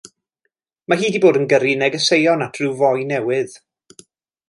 [0.93, 3.59] Mae hi 'di bod yn gyrru negeseuon at ryw foi newydd.